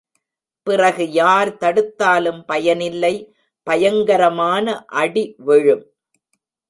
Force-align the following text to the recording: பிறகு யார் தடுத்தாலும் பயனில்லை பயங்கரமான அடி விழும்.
பிறகு 0.67 1.05
யார் 1.11 1.49
தடுத்தாலும் 1.55 2.41
பயனில்லை 2.45 3.13
பயங்கரமான 3.67 4.65
அடி 4.85 5.25
விழும். 5.37 5.85